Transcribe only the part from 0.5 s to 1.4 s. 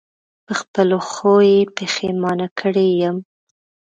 خپلو ښو